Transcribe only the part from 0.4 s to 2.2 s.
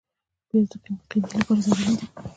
پیاز د قیمې لپاره ضروري دی